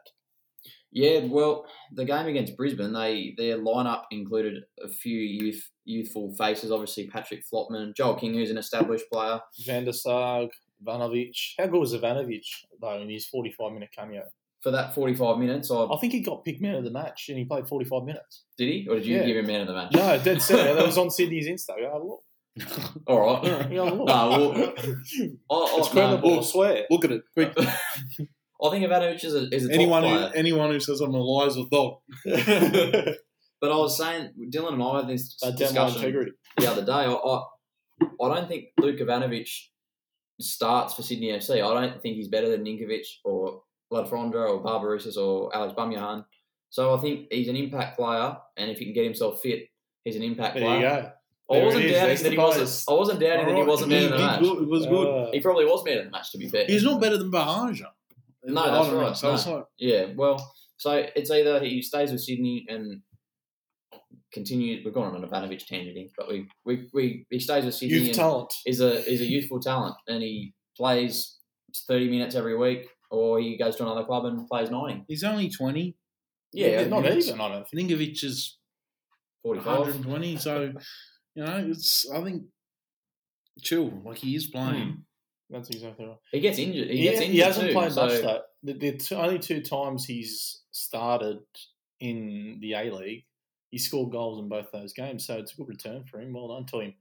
[0.91, 6.71] yeah, well, the game against Brisbane, they their lineup included a few youth youthful faces.
[6.71, 9.39] Obviously, Patrick Flottmann, Joel King, who's an established player.
[9.65, 10.49] Van der Saag,
[10.85, 11.35] Ivanovic.
[11.57, 12.45] How good was Ivanovic
[12.81, 14.23] though in his forty-five minute cameo?
[14.63, 17.25] For that forty five minutes, I I think he got picked man of the match
[17.29, 18.43] and he played forty-five minutes.
[18.57, 19.25] Did he, or did you Yeah.
[19.25, 19.91] give him man of the match?
[19.91, 20.75] No, dead set.
[20.77, 21.75] That was on Sydney's Insta.
[21.77, 22.23] Go have a look.
[23.07, 23.69] All right.
[23.69, 24.07] Go have a look.
[24.07, 24.29] No,
[25.49, 26.29] well, I, it's I, credible.
[26.31, 26.85] no, I swear.
[26.89, 27.51] Look at it, quick.
[27.57, 30.31] I think Ivanovic is a, is a top anyone who player.
[30.35, 31.97] anyone who says I'm a liar is a dog.
[33.59, 36.31] But I was saying, Dylan and I had this That down my discussion integrity.
[36.57, 36.91] the other day.
[36.91, 37.43] I, I,
[38.23, 39.49] I don't think Luke Ivanovic
[40.39, 41.55] starts for Sydney FC.
[41.63, 43.61] I don't think he's better than Ninkovic or
[43.93, 46.25] Le Fondre or Barbarouses or Alex Baumjohann.
[46.69, 49.67] So I think he's an impact player, and if he can get himself fit,
[50.03, 50.77] he's an impact There player.
[50.77, 51.11] you go.
[51.51, 52.83] I wasn't doubting that he wasn't.
[52.89, 54.39] I wasn't doubting that he wasn't man he of the match.
[54.41, 55.07] good, It was good.
[55.07, 56.65] Uh, He probably was man of the match, to be fair.
[56.65, 57.87] He's not better than Bahaja.
[58.45, 59.01] No, that's know.
[59.01, 60.37] right, So like, Yeah, well,
[60.77, 63.01] so it's either he stays with Sydney and
[64.31, 64.83] continues.
[64.83, 67.97] We've gone on an Ivanovic tangent, here, but we, we, we he stays with Sydney.
[67.97, 68.53] Youth and talent.
[68.65, 71.37] is a is a youthful talent, and he plays
[71.87, 75.05] thirty minutes every week, or he goes to another club and plays ninety.
[75.07, 75.95] he's only 20.
[76.51, 77.39] Yeah, not even.
[77.41, 77.89] I don't think.
[77.89, 78.57] Ninkovic is
[79.43, 79.79] forty-five.
[79.79, 80.37] 120.
[80.37, 80.73] So,
[81.35, 82.43] you know, it's, I think,
[83.61, 83.91] chill.
[84.05, 84.87] Like he is playing.
[84.89, 84.99] Hmm.
[85.49, 86.17] That's exactly right.
[86.31, 86.89] He gets injured.
[86.89, 87.73] He He, gets he injured hasn't too.
[87.73, 88.41] played so much though.
[88.63, 91.39] The, the two, only two times he's started
[91.99, 93.25] in the A League,
[93.69, 95.25] he scored goals in both those games.
[95.27, 96.33] So it's a good return for him.
[96.33, 96.93] Well done to him.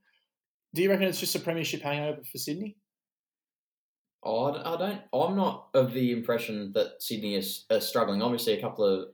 [0.75, 2.77] Do you reckon it's just a premiership hangover for Sydney?
[4.25, 5.01] Oh, I don't.
[5.13, 8.23] I'm not of the impression that Sydney is, is struggling.
[8.23, 9.09] Obviously, a couple of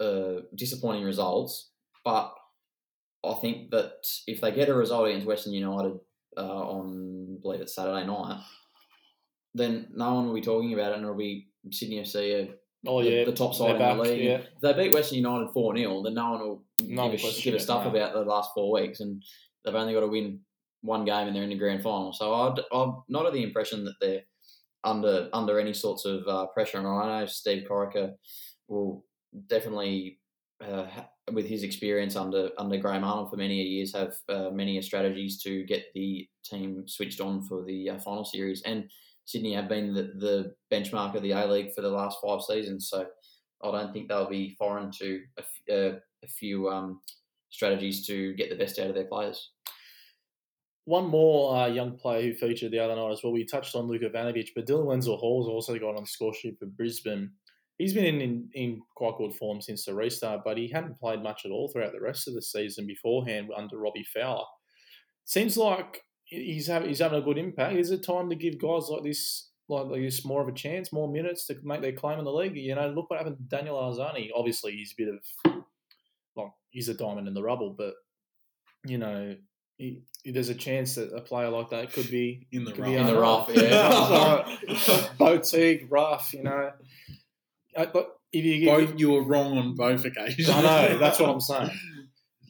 [0.00, 1.70] uh, disappointing results,
[2.04, 2.32] but
[3.24, 3.94] I think that
[4.26, 5.98] if they get a result against Western United
[6.36, 8.40] uh, on, I believe it's Saturday night,
[9.54, 12.48] then no one will be talking about it, and it'll be Sydney FC.
[12.48, 14.24] Are, Oh The- yeah, the top they're side in the back, league.
[14.24, 17.40] Yeah, if they beat Western United four 0 then no one will No give, a,
[17.40, 17.90] give a stuff no.
[17.90, 19.22] about the last four weeks, and
[19.64, 20.40] they've only got to win
[20.80, 22.12] one game and they're in the grand final.
[22.12, 24.22] So I'd, I'm not of the impression that they're
[24.84, 26.78] under under any sorts of uh, pressure.
[26.78, 28.14] And I know Steve Corica
[28.68, 29.04] will
[29.48, 30.18] definitely,
[30.64, 30.86] uh,
[31.32, 35.64] with his experience under under Graham Arnold for many years, have uh, many strategies to
[35.64, 38.62] get the team switched on for the uh, final series.
[38.62, 38.90] And
[39.24, 42.88] Sydney have been the, the benchmark of the A League for the last five seasons.
[42.88, 43.06] So
[43.62, 47.00] I don't think they'll be foreign to a, uh, a few um,
[47.50, 49.50] strategies to get the best out of their players.
[50.84, 53.32] One more uh, young player who featured the other night as well.
[53.32, 56.58] We touched on Luka Ivanovic, but Dylan Wenzel Hall's also got on the score sheet
[56.58, 57.30] for Brisbane.
[57.78, 61.22] He's been in, in, in quite good form since the restart, but he hadn't played
[61.22, 64.44] much at all throughout the rest of the season beforehand under Robbie Fowler.
[65.24, 67.76] Seems like he's having he's having a good impact.
[67.76, 71.10] Is it time to give guys like this like this more of a chance, more
[71.10, 72.56] minutes to make their claim in the league?
[72.56, 74.30] You know, look what happened to Daniel Arzani.
[74.34, 75.62] Obviously, he's a bit of
[76.36, 77.94] like he's a diamond in the rubble, but
[78.84, 79.36] you know,
[79.82, 82.88] he, there's a chance that a player like that could be In the could rough.
[82.90, 84.76] be In the rough, yeah.
[84.78, 86.70] So, boutique, rough, you know.
[87.76, 90.48] Uh, But if you give, Both you were wrong on both occasions.
[90.48, 91.70] I know that's what I'm saying.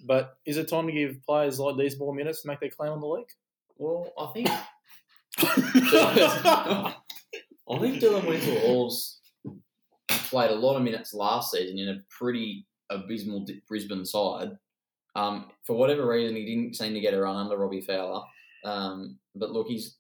[0.05, 2.93] But is it time to give players like these more minutes to make their claim
[2.93, 3.31] on the league?
[3.79, 4.49] Well, I think
[7.69, 9.21] I think Dylan Wenzel Halls
[10.09, 14.51] played a lot of minutes last season in a pretty abysmal Brisbane side.
[15.15, 18.23] Um, for whatever reason, he didn't seem to get a run under Robbie Fowler.
[18.65, 19.97] Um, but look, he's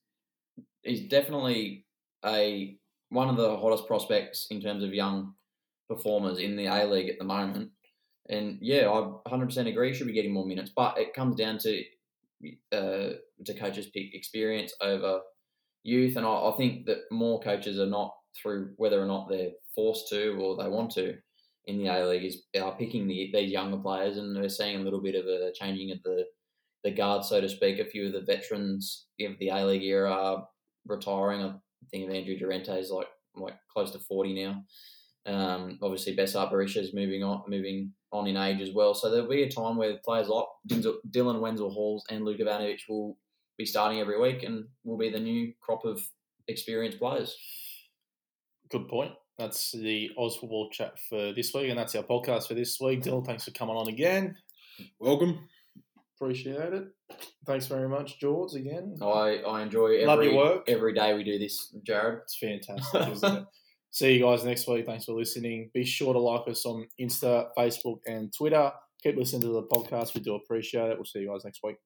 [0.82, 1.86] he's definitely
[2.24, 2.76] a
[3.10, 5.34] one of the hottest prospects in terms of young
[5.88, 7.70] performers in the A League at the moment.
[8.28, 9.88] And yeah, I 100% agree.
[9.88, 11.82] He should be getting more minutes, but it comes down to
[12.72, 13.10] uh,
[13.44, 15.20] to coaches pick experience over
[15.84, 19.50] youth, and I, I think that more coaches are not through whether or not they're
[19.74, 21.16] forced to or they want to
[21.66, 24.82] in the A League is are picking the, these younger players, and we're seeing a
[24.82, 26.24] little bit of a changing of the
[26.84, 27.78] the guard, so to speak.
[27.78, 30.48] A few of the veterans of the A League era are
[30.86, 31.42] retiring.
[31.42, 31.54] I
[31.90, 34.64] think of Andrew Durante is like like close to forty now.
[35.24, 38.92] Um, obviously, Besart Berisha is moving on, moving on in age as well.
[38.92, 43.16] So there'll be a time where players like Dylan Wenzel Halls and Luke Ivanovic will
[43.56, 46.02] be starting every week and will be the new crop of
[46.48, 47.36] experienced players.
[48.70, 49.12] Good point.
[49.42, 53.02] That's the Oz Football chat for this week, and that's our podcast for this week.
[53.02, 54.36] Dylan, thanks for coming on again.
[55.00, 55.48] Welcome.
[56.16, 56.84] Appreciate it.
[57.44, 58.94] Thanks very much, George, again.
[59.02, 60.68] I, I enjoy every, Love your work.
[60.68, 62.20] every day we do this, Jared.
[62.22, 63.44] It's fantastic, isn't it?
[63.90, 64.86] See you guys next week.
[64.86, 65.72] Thanks for listening.
[65.74, 68.70] Be sure to like us on Insta, Facebook, and Twitter.
[69.02, 70.14] Keep listening to the podcast.
[70.14, 70.96] We do appreciate it.
[70.96, 71.78] We'll see you guys next week.